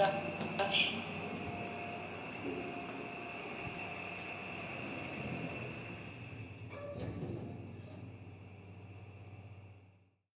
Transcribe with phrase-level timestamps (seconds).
[0.00, 0.12] し
[0.56, 1.19] た。